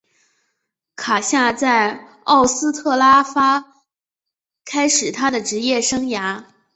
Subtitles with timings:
[0.95, 3.83] 卡夏在俄斯特拉发
[4.65, 6.45] 开始他的职业生涯。